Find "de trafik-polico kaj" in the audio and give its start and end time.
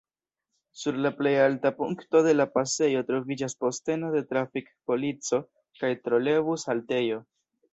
4.17-5.93